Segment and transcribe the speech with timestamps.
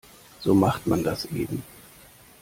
[0.39, 1.61] So macht man das eben.